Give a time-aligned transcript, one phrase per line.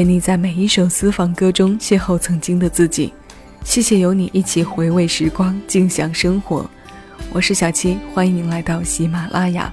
[0.00, 3.12] 陪你在每一首私房歌中邂逅曾经的自己。
[3.62, 6.64] 谢谢有你一起回味时光，静享生活。
[7.30, 9.70] 我是小七，欢迎来到喜马拉雅。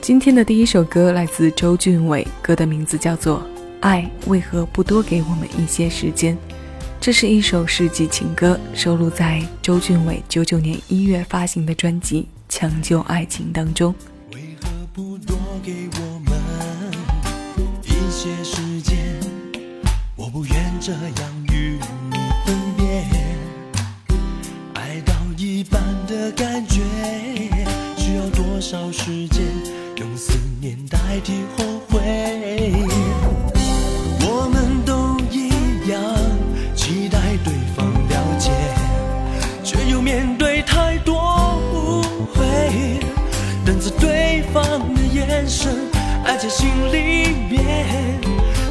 [0.00, 3.38] 今天的第一首歌来自周俊伟，歌的名字叫做
[3.80, 6.36] 《爱为何不多给我们一些时间》。
[7.00, 13.92] 这是一首世纪情歌，收录在周俊伟九九年一月发行的专辑《抢救爱情》当中。
[14.32, 16.38] 为何不多给我们
[17.82, 19.07] 一些时间？
[20.32, 21.78] 不愿这样与
[22.10, 23.04] 你分别。
[24.74, 26.82] 爱到一半的感觉，
[27.96, 29.44] 需要多少时间？
[29.96, 31.98] 用思念代替后悔。
[34.20, 35.48] 我们都一
[35.90, 36.00] 样。
[36.74, 38.50] 期待对方了解，
[39.64, 41.14] 却又面对太多
[41.72, 42.02] 误
[42.34, 43.00] 会。
[43.64, 44.62] 等着对方
[44.94, 45.74] 的眼神，
[46.24, 48.20] 爱在心里面，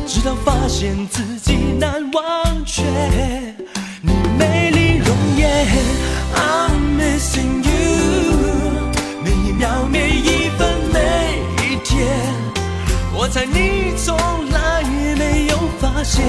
[0.07, 1.46] 直到发现自己
[1.79, 2.83] 难忘却
[4.01, 5.65] 你美丽容颜。
[6.35, 8.91] I'm missing you，
[9.23, 10.97] 每一秒每一分每
[11.63, 12.07] 一天，
[13.13, 14.17] 我猜你从
[14.49, 14.83] 来
[15.17, 16.25] 没有发现，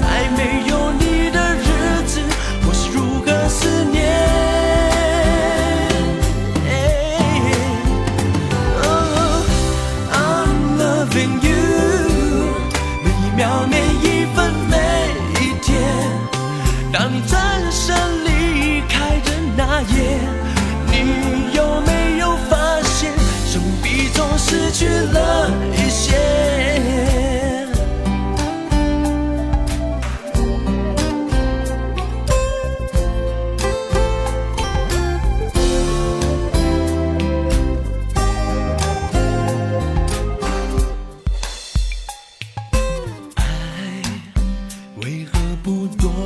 [0.00, 1.07] 再没有你。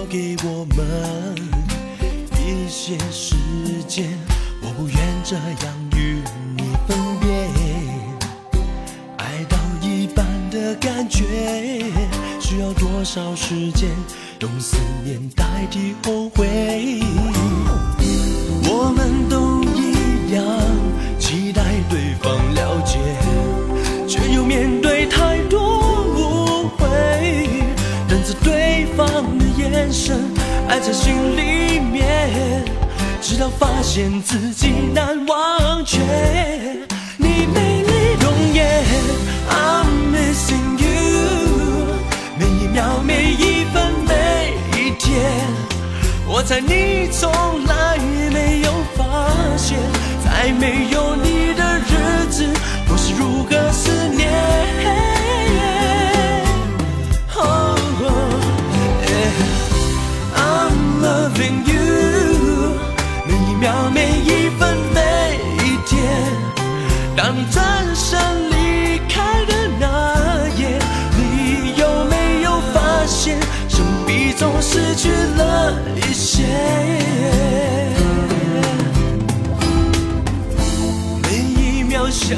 [0.08, 1.34] 给我们
[2.38, 3.34] 一些时
[3.86, 4.08] 间，
[4.60, 6.22] 我不愿这样与
[6.56, 7.28] 你分别。
[9.18, 11.84] 爱到一半的感觉，
[12.40, 13.88] 需要多少时间？
[14.40, 17.00] 用思念代替后悔。
[18.64, 19.51] 我们都。
[31.02, 32.64] 心里面，
[33.20, 35.98] 直到发现自己难忘却
[37.16, 38.84] 你美丽容颜。
[39.50, 40.86] I'm missing you，
[42.38, 45.10] 每一秒每一分每一天，
[46.24, 47.32] 我猜你从
[47.66, 47.98] 来
[48.32, 49.02] 没有发
[49.56, 49.76] 现，
[50.24, 51.90] 在没有你的日
[52.30, 52.46] 子，
[52.88, 54.01] 我是如何思念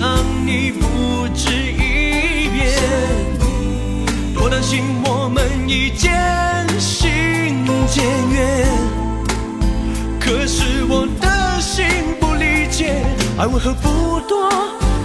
[0.04, 2.78] 想你不止一遍，
[4.34, 6.12] 多担心我们已渐
[6.78, 8.69] 行渐远。
[10.20, 11.87] 可是我的心
[12.20, 13.03] 不理解，
[13.38, 14.53] 爱为何不多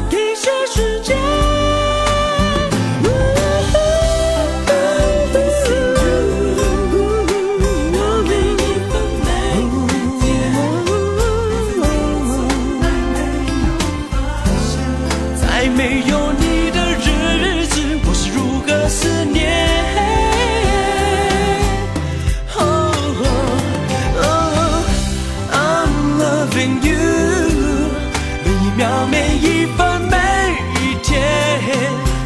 [0.09, 1.18] 一些时间？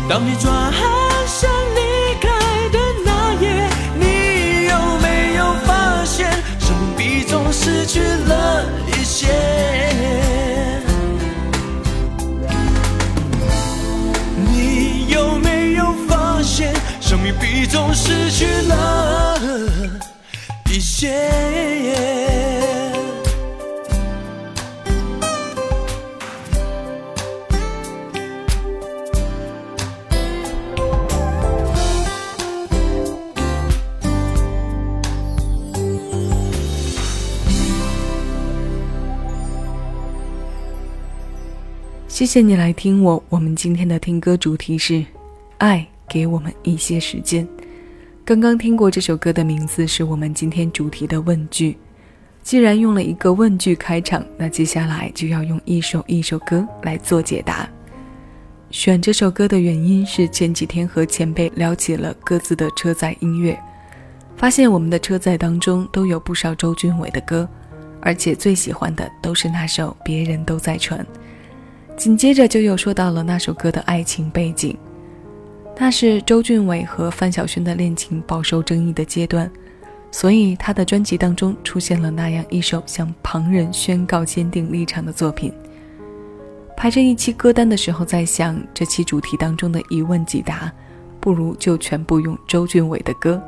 [0.09, 1.12] 当你转。
[42.13, 43.23] 谢谢你来听我。
[43.27, 45.03] 我们今天的听歌主题是
[45.57, 45.83] 爱。
[46.07, 47.47] 给我们一些时间。
[48.23, 51.75] 刚刚听过这首歌的名字，是我们今天主题的问句。
[52.43, 57.67] 既然用了一个问句开场，那接下来就要用一首一首歌来做解答。
[58.69, 63.59] 选这首歌的原因是前几天和前辈聊起了各自的车载音乐，
[64.37, 67.49] 发现我们的车载当中都有不少周俊伟的歌，
[68.01, 70.99] 而且最喜欢的都是那首《别人都在传》。
[71.95, 74.77] 紧接着就又说到了那首歌的爱情背景，
[75.77, 79.49] 那是周俊伟和范晓萱的恋情饱受争议的阶段。
[80.11, 85.51] 所以他的专辑当中出现了那样一首向旁人宣告坚定立场的作品。
[86.77, 90.71] 排这一期歌单的时候，在想这期主题当中的一问几答，
[91.19, 93.41] 不如就全部用周俊伟的歌，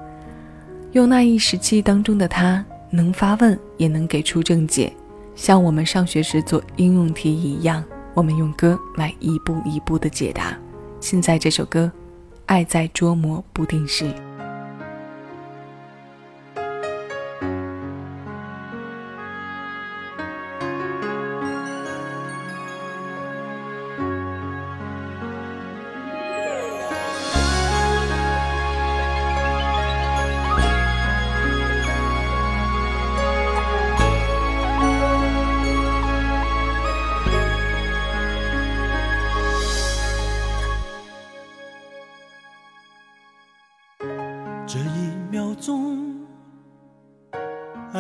[0.94, 4.92] 用那一时期当中的他能发问也能给出正解，
[5.36, 7.84] 像我们上学时做应用题一样，
[8.16, 10.58] 我们用歌来一步一步的解答。
[11.00, 11.92] 现在这首歌，
[12.48, 14.06] 《爱在捉摸不定时》。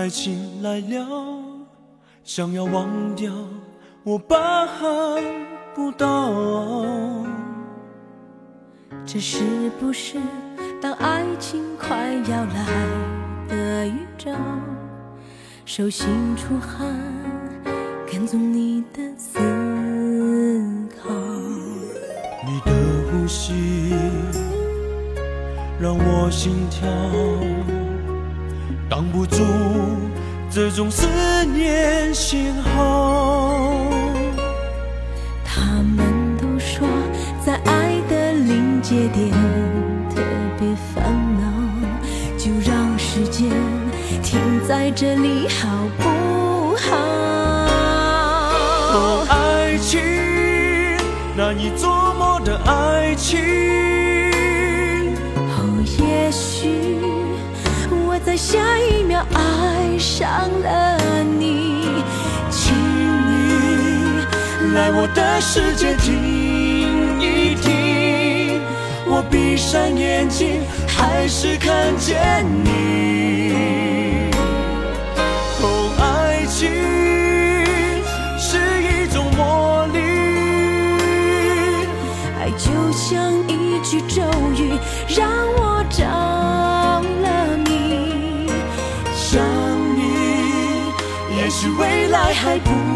[0.05, 1.07] 爱情来了，
[2.23, 3.33] 想要忘掉，
[4.03, 4.69] 我办
[5.73, 6.31] 不到。
[9.03, 9.43] 这是
[9.79, 10.19] 不是
[10.79, 12.67] 当爱情快要来
[13.47, 14.31] 的预兆？
[15.65, 16.87] 手心出汗，
[18.05, 19.39] 跟踪你的思
[21.01, 21.09] 考。
[22.45, 22.71] 你的
[23.09, 23.95] 呼吸
[25.79, 27.84] 让我心跳。
[28.89, 29.43] 挡不住
[30.49, 31.07] 这种思
[31.45, 33.71] 念信号。
[35.43, 35.61] 他
[35.95, 36.87] 们都说，
[37.43, 39.31] 在爱的临界点
[40.13, 40.21] 特
[40.59, 41.03] 别烦
[41.37, 41.43] 恼，
[42.37, 43.49] 就让时间
[44.21, 45.67] 停在这里好
[45.97, 46.95] 不好？
[48.97, 49.99] 哦，爱情，
[51.35, 53.94] 难以捉摸的爱情。
[58.37, 60.27] 下一秒爱上
[60.61, 62.03] 了你，
[62.49, 64.25] 请你
[64.73, 68.61] 来我的世界听一听，
[69.07, 74.31] 我闭上眼睛还是看见你。
[75.61, 76.69] 哦，爱情
[78.37, 79.99] 是一种魔力，
[82.37, 84.21] 爱就像一句咒
[84.57, 84.77] 语，
[85.07, 85.54] 让
[92.35, 92.94] 还不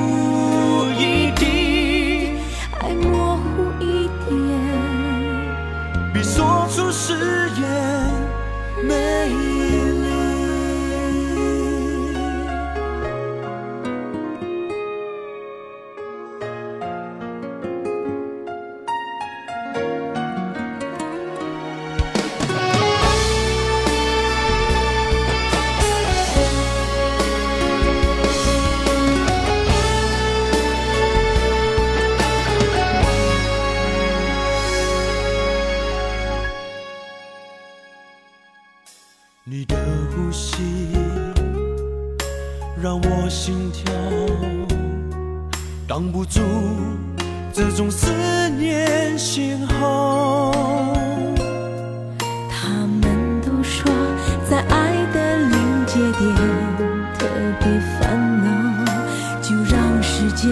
[60.41, 60.49] 间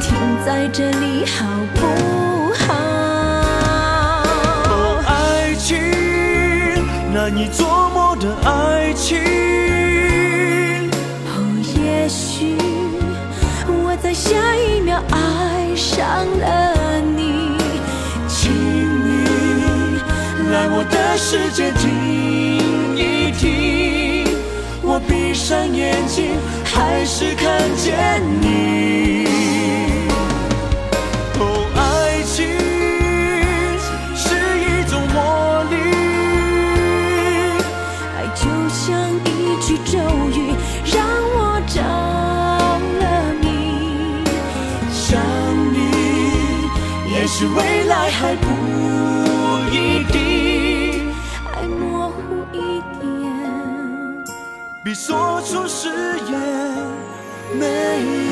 [0.00, 1.80] 停在这里好不
[2.54, 2.72] 好？
[4.64, 5.76] 哦，爱情
[7.12, 9.18] 难以捉摸的爱情。
[11.26, 11.36] 哦，
[11.76, 12.56] 也许
[13.66, 16.00] 我在下一秒爱上
[16.40, 16.74] 了
[17.14, 17.58] 你，
[18.26, 20.00] 请你
[20.50, 22.51] 来我的世界听一听，
[25.32, 29.24] 闭上眼睛还是看见你。
[31.40, 31.80] 哦，爱
[32.22, 32.44] 情
[34.14, 34.28] 是
[34.60, 35.74] 一种魔力，
[38.14, 38.84] 爱就像
[39.24, 39.96] 一句咒
[40.36, 40.38] 语，
[40.84, 41.00] 让
[41.34, 41.80] 我着
[43.00, 43.02] 了
[43.40, 43.42] 迷。
[44.92, 45.18] 想
[45.72, 45.80] 你，
[47.10, 48.44] 也许未来还不
[49.74, 50.21] 一定，
[54.92, 55.88] 比说出誓
[56.28, 56.38] 言
[57.58, 58.31] 美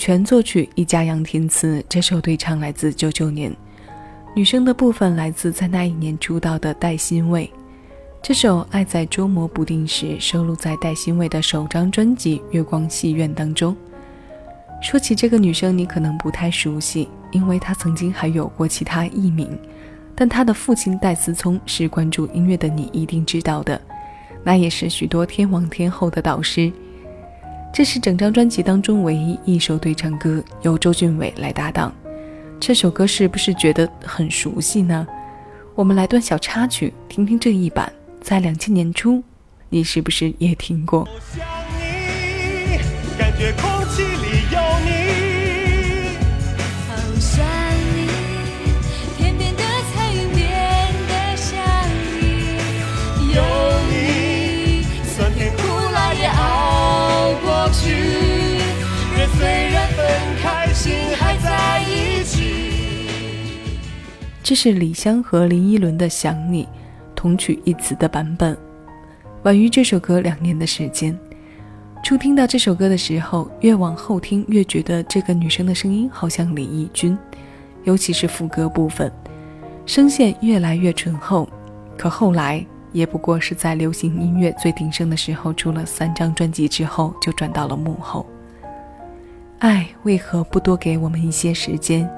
[0.00, 1.84] 全作曲，一家杨填词。
[1.86, 3.54] 这首对唱来自九九年，
[4.34, 7.52] 女生的部分来自在那一年出道的戴欣慰。
[8.22, 13.76] 这首《爱在捉摸不定时》收录在戴欣慰的首张专辑《月光戏院》当中。
[14.80, 19.50] 说起这个女生，你可能不太熟悉，因为她曾经还有过其他艺名，
[20.14, 23.78] 但她的父亲戴思聪是关注音乐的你一定知道的，
[24.42, 26.72] 那也是许多天王天后的导师。
[27.72, 31.94] 这是整张专辑当中唯一一首对唱歌，由周俊伟来搭档。
[32.58, 35.06] 这首歌是不是觉得很熟悉呢？
[35.76, 39.22] 我们来段小插曲，听听这一版，在两千年初，
[39.68, 41.08] 你是不是也听过？
[41.32, 41.46] 想
[41.78, 42.76] 你，
[43.16, 44.02] 感觉空气
[64.50, 66.64] 这是李湘和林依轮的《想你》，
[67.14, 68.58] 同曲一词的版本。
[69.44, 71.16] 晚于这首歌两年的时间。
[72.02, 77.16] 初听到这首歌的时候，越往后听越觉得这个女生的声音好像李翊君，
[77.84, 79.12] 尤其是副歌部分，
[79.86, 81.48] 声线越来越醇厚。
[81.96, 88.26] 可后来也不过是在流行音乐最鼎盛的时候，出了三张专辑之后，就转到了幕后。
[89.60, 92.10] 爱为何不多给我们一些时间？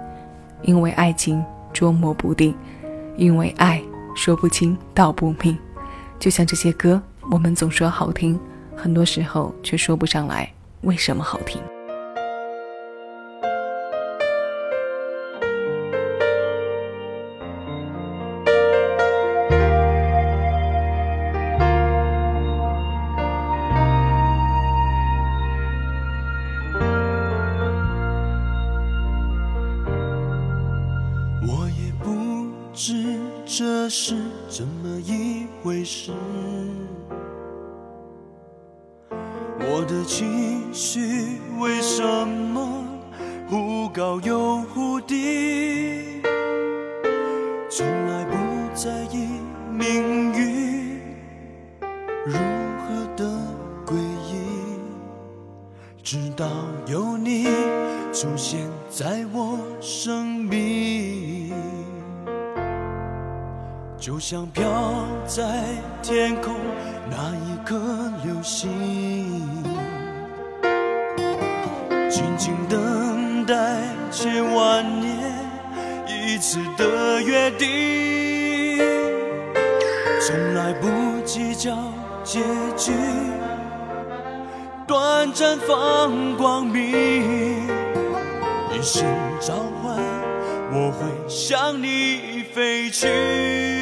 [0.62, 2.55] 因为爱情捉摸不定，
[3.17, 3.83] 因为爱
[4.14, 5.57] 说不清道不明。
[6.19, 7.00] 就像这些歌，
[7.31, 8.38] 我们总说好听，
[8.76, 10.52] 很多时候却说不上来
[10.83, 11.61] 为什么好听。
[41.94, 42.87] 什么
[43.50, 46.22] 忽高又忽低？
[47.68, 48.34] 从来不
[48.75, 49.28] 在意
[49.70, 50.32] 命。
[50.32, 51.02] 运
[52.25, 53.25] 如何的
[53.84, 53.96] 诡
[54.26, 54.32] 异。
[56.02, 56.46] 直到
[56.87, 57.44] 有你
[58.11, 61.52] 出现在我生命，
[63.99, 64.64] 就像飘
[65.26, 65.62] 在
[66.02, 66.54] 天空
[67.11, 67.76] 那一颗
[68.25, 69.62] 流星，
[72.23, 73.55] 静静等待
[74.12, 75.12] 千万年
[76.07, 78.79] 一次的约定，
[80.21, 80.87] 从来不
[81.25, 81.76] 计较
[82.23, 82.41] 结
[82.76, 82.93] 局。
[84.87, 86.93] 短暂放光明，
[88.73, 89.05] 一声
[89.41, 89.97] 召唤，
[90.73, 93.81] 我会向你飞去。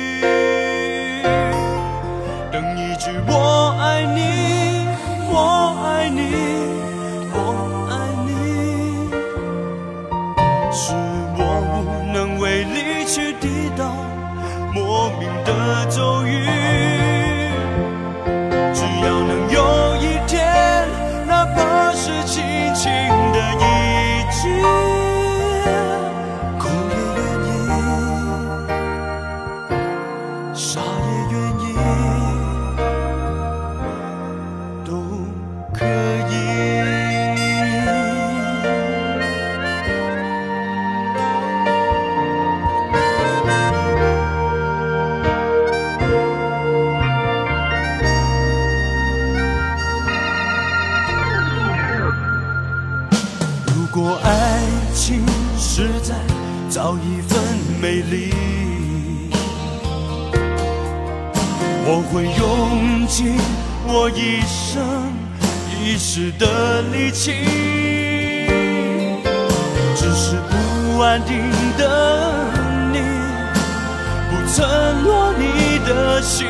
[75.10, 75.44] 落你
[75.88, 76.46] 的心，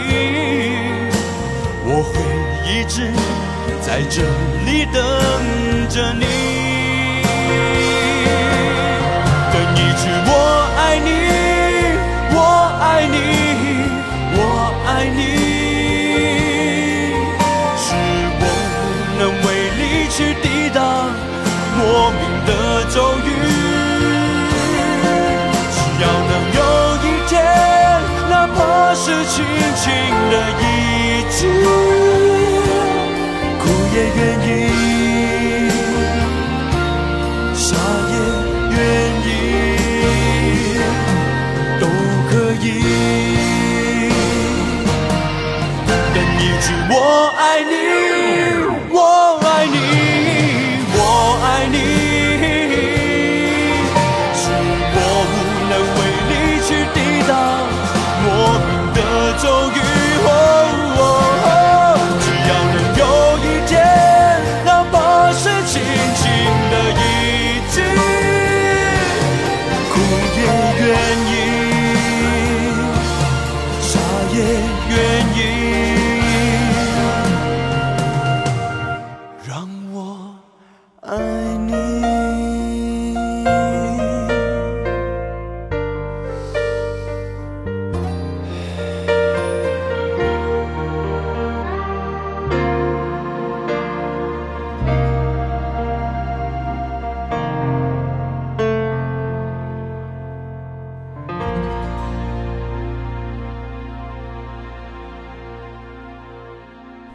[1.82, 2.12] 我会
[2.68, 3.10] 一直
[3.80, 4.20] 在这
[4.66, 5.00] 里等
[5.88, 6.26] 着你，
[9.50, 10.02] 等一句
[29.02, 29.42] 是轻
[29.76, 29.90] 轻
[30.30, 30.62] 的一
[31.30, 31.40] 句，
[33.58, 33.62] 哭
[33.94, 34.48] 也愿意，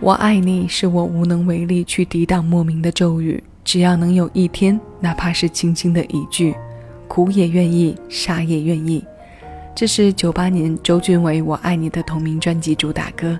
[0.05, 3.43] 我爱你，是我无能为力去抵挡莫名的咒语。
[3.63, 6.55] 只要能有一天，哪怕是轻轻的一句，
[7.07, 9.03] 苦也愿意，傻也愿意。
[9.73, 13.39] 这是九八年周俊伟《我爱你》的同名专辑主打歌，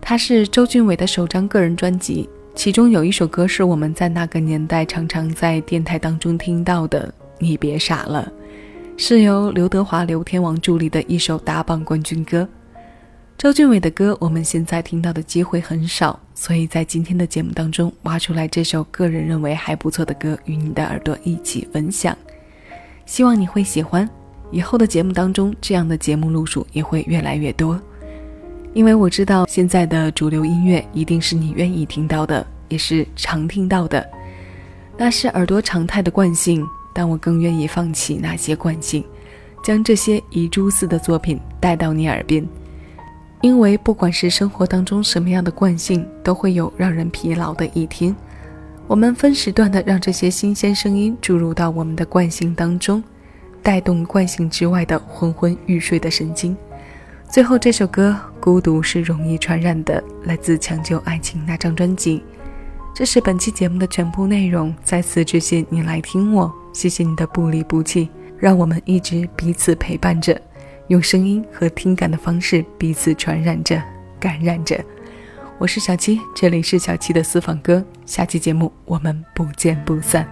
[0.00, 7.06] 它是周俊伟的首张个人专辑，其中有一首歌是我们在那个年代常常在电台当中听到的，
[7.38, 8.28] 《你别傻了》，
[9.00, 12.48] 是由刘德华、刘天王助力的一首打榜冠军歌。
[13.40, 22.14] 周俊伟的歌，我们现在听到的机会很少，所以在今天的节目当中挖出来这首个人认为还不错的歌，与你的耳朵一起分享。
[23.06, 24.06] 希望你会喜欢，
[24.50, 27.80] 以后的节目当中，这样的节目路数也会越来越多。
[28.74, 34.06] 因为我知道现在的主流音乐一定是你愿意听到的，也是常听到的，
[34.98, 36.62] 那是耳朵常态的惯性。
[36.92, 39.02] 但我更愿意放弃那些惯性，
[39.64, 42.46] 将这些遗珠似的作品带到你耳边。
[43.40, 48.14] 因为不管是生活当中什么样的惯性，都会有让人疲劳的一天。
[48.86, 53.02] 我们分时段的让这些新鲜声音注入到我们的惯性当中，
[53.62, 56.56] 带动惯性之外的昏昏欲睡的神经。
[57.28, 62.22] 最后这首歌《孤独是容易传染的》，来自《抢救爱情》那张专辑。
[62.92, 64.74] 这是本期节目的全部内容。
[64.82, 70.38] 再次致谢你来听我，谢谢你的不离不弃，让我们一直彼此陪伴着。
[70.90, 73.80] 用声音和听感的方式彼此传染着、
[74.18, 74.76] 感染着。
[75.56, 77.84] 我是小七，这里是小七的私房歌。
[78.04, 80.28] 下期节目我们不见不散。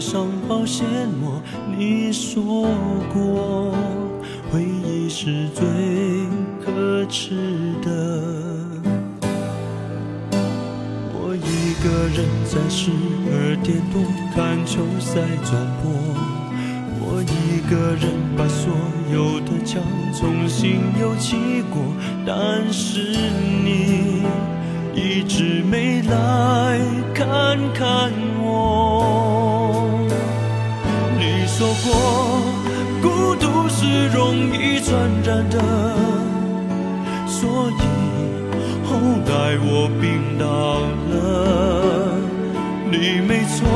[0.00, 0.86] 上保鲜
[1.20, 1.40] 膜。
[1.76, 2.68] 你说
[3.12, 3.74] 过，
[4.50, 5.64] 回忆是最
[6.64, 7.34] 可耻
[7.82, 7.88] 的。
[11.12, 12.90] 我一个人在十
[13.30, 14.02] 二点多
[14.34, 15.90] 看球赛转播。
[17.10, 18.70] 我一个人把所
[19.12, 19.82] 有的墙
[20.12, 21.82] 重新油漆过，
[22.26, 23.00] 但是
[23.64, 24.22] 你
[24.94, 26.78] 一直没来
[27.14, 28.12] 看看
[31.58, 31.90] 说过
[33.02, 35.58] 孤独是容易传染的，
[37.26, 37.82] 所以
[38.86, 38.94] 后
[39.26, 40.46] 来我病倒
[41.10, 42.14] 了。
[42.88, 43.66] 你没错，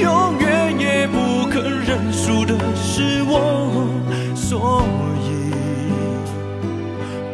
[0.00, 2.46] 永远也不肯认输。
[2.46, 3.88] 的是我，
[4.36, 4.84] 所
[5.24, 5.50] 以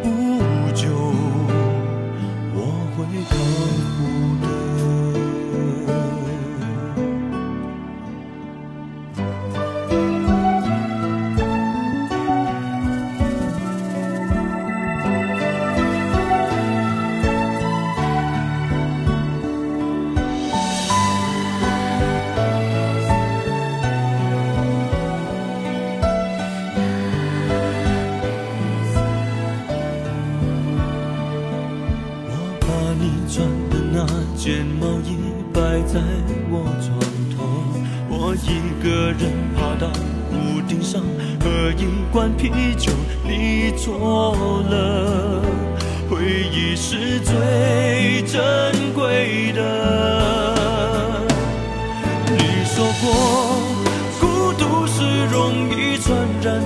[0.02, 0.08] 不
[0.72, 0.88] 久
[2.54, 2.58] 我
[2.96, 3.36] 会康
[3.98, 4.00] 复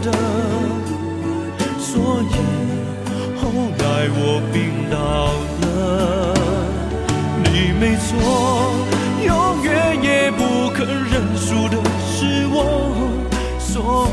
[0.06, 0.12] 的，
[1.78, 2.32] 所以
[3.40, 3.42] 后
[3.78, 3.84] 来
[4.18, 4.56] 我病
[4.90, 4.96] 倒
[5.62, 5.64] 了。
[7.44, 8.08] 你没错，
[9.24, 9.28] 永
[9.64, 9.68] 远
[10.02, 10.40] 也不
[10.70, 11.74] 肯认输的
[12.08, 12.56] 是我，
[13.58, 14.08] 所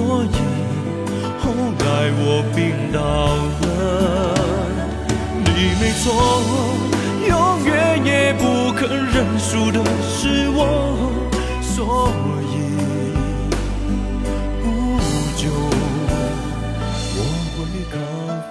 [0.00, 0.26] 所以
[1.40, 1.84] 后来
[2.16, 2.24] 我
[2.56, 2.58] 病
[2.90, 2.98] 倒
[3.60, 3.68] 了，
[5.44, 6.02] 你没错，
[7.28, 7.30] 永
[7.66, 7.70] 远
[8.02, 10.58] 也不肯认输的是我，
[11.60, 12.08] 所
[12.48, 12.56] 以
[14.62, 14.64] 不
[15.36, 15.42] 久
[17.14, 17.18] 我
[17.58, 17.94] 会告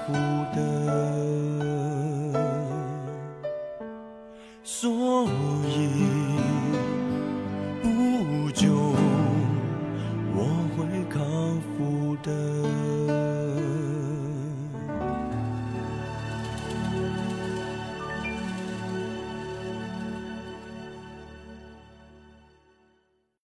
[0.06, 0.39] 诉。